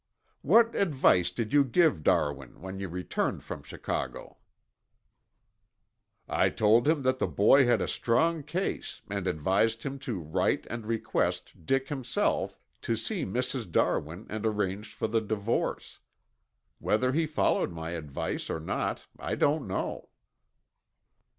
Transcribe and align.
"What 0.41 0.73
advice 0.73 1.29
did 1.29 1.53
you 1.53 1.63
give 1.63 2.01
Darwin 2.01 2.59
when 2.59 2.79
you 2.79 2.89
returned 2.89 3.43
from 3.43 3.61
Chicago?" 3.61 4.37
"I 6.27 6.49
told 6.49 6.87
him 6.87 7.03
that 7.03 7.19
the 7.19 7.27
boy 7.27 7.67
had 7.67 7.83
a 7.83 7.87
strong 7.87 8.41
case 8.41 9.03
and 9.11 9.27
advised 9.27 9.83
him 9.83 9.99
to 9.99 10.17
write 10.19 10.65
and 10.71 10.87
request 10.87 11.67
Dick 11.67 11.89
himself 11.89 12.57
to 12.81 12.95
see 12.95 13.25
Mrs. 13.25 13.71
Darwin 13.71 14.25
and 14.27 14.43
arrange 14.43 14.91
for 14.91 15.07
the 15.07 15.21
divorce. 15.21 15.99
Whether 16.79 17.11
he 17.11 17.27
followed 17.27 17.71
my 17.71 17.91
advice 17.91 18.49
or 18.49 18.59
not 18.59 19.05
I 19.19 19.35
don't 19.35 19.67
know." 19.67 20.09